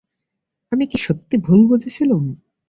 [0.71, 2.23] আমি কি সত্যি ভুল বুঝেছিলুম?